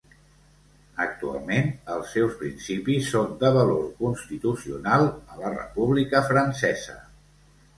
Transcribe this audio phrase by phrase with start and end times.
[1.03, 6.99] Actualment, els seus principis són de valor constitucional a la República Francesa.